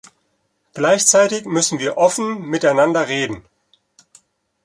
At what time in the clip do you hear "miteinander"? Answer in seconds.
2.41-3.07